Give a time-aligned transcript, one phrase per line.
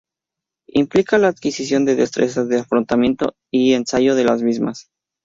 [0.73, 4.87] Implica la adquisición de destrezas de afrontamiento y ensayo de las mismas.